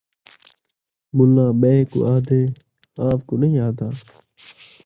ملّاں 1.15 1.51
ٻئے 1.61 1.79
کوں 1.89 2.03
آہدے، 2.11 2.41
آپ 3.07 3.19
کوں 3.27 3.37
نئیں 3.41 3.59
آہدا 3.65 3.87